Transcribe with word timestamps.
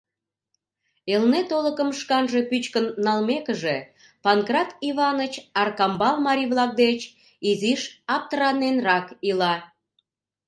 Элнет 1.13 1.49
олыкым 1.57 1.89
шканже 1.99 2.39
пӱчкын 2.49 2.85
налмекыже, 3.05 3.77
Панкрат 4.23 4.69
Иваныч 4.89 5.33
Аркамбал 5.61 6.15
марий-влак 6.27 6.71
деч 6.83 6.99
изиш 7.49 7.81
аптыраненрак 8.15 9.07
ила. 9.29 9.55